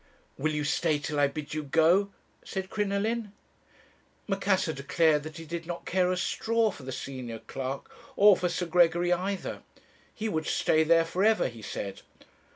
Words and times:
"'Will 0.35 0.51
you 0.51 0.63
stay 0.63 0.97
till 0.97 1.19
I 1.19 1.27
bid 1.27 1.53
you 1.53 1.61
go?' 1.61 2.11
said 2.43 2.71
Crinoline. 2.71 3.33
"Macassar 4.27 4.73
declared 4.73 5.21
that 5.21 5.37
he 5.37 5.45
did 5.45 5.67
not 5.67 5.85
care 5.85 6.11
a 6.11 6.17
straw 6.17 6.71
for 6.71 6.81
the 6.81 6.91
senior 6.91 7.37
clerk, 7.37 7.91
or 8.15 8.35
for 8.35 8.49
Sir 8.49 8.65
Gregory 8.65 9.13
either. 9.13 9.61
He 10.11 10.27
would 10.27 10.47
stay 10.47 10.83
there 10.83 11.05
for 11.05 11.23
ever, 11.23 11.47
he 11.49 11.61
said. 11.61 12.01